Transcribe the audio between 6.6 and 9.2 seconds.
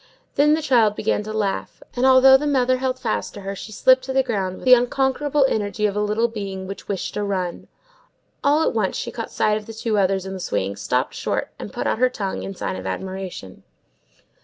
which wished to run. All at once she